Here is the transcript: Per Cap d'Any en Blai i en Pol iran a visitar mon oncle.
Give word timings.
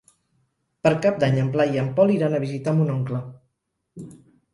Per 0.85 0.91
Cap 1.05 1.19
d'Any 1.23 1.35
en 1.41 1.51
Blai 1.55 1.75
i 1.77 1.81
en 1.81 1.91
Pol 1.99 2.13
iran 2.13 2.33
a 2.37 2.39
visitar 2.45 2.73
mon 2.79 2.89
oncle. 2.95 3.21